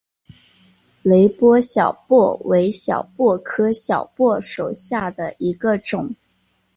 [1.03, 6.15] 雷波小檗为小檗科小檗属下的一个种。